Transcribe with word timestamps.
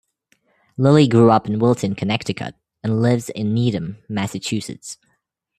Lilly 0.77 1.07
grew 1.07 1.29
up 1.29 1.45
in 1.47 1.59
Wilton, 1.59 1.93
Connecticut 1.93 2.55
and 2.83 3.03
lives 3.03 3.29
in 3.29 3.53
Needham, 3.53 3.99
Massachusetts. 4.09 4.97